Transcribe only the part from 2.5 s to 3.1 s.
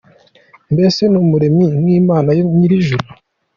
nyirijuru!